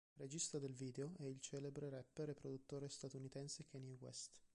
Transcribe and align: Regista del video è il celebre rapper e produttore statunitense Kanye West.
Regista 0.17 0.57
del 0.57 0.73
video 0.73 1.13
è 1.19 1.25
il 1.25 1.39
celebre 1.39 1.87
rapper 1.87 2.29
e 2.29 2.33
produttore 2.33 2.89
statunitense 2.89 3.65
Kanye 3.67 3.97
West. 3.99 4.41